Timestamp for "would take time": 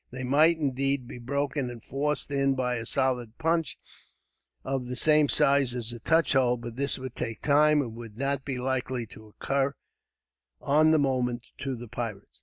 6.97-7.83